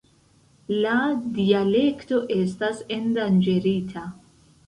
[0.85, 0.93] La
[1.35, 4.09] dialekto estas endanĝerita.